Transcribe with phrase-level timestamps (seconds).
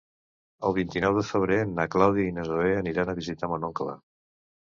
[0.69, 3.97] El vint-i-nou de febrer na Clàudia i na Zoè aniran a visitar mon oncle.